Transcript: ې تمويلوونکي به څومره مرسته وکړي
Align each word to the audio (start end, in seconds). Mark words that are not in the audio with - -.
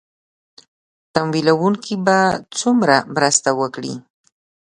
ې 0.03 0.03
تمويلوونکي 1.15 1.95
به 2.05 2.17
څومره 2.59 2.95
مرسته 3.15 3.49
وکړي 3.59 3.93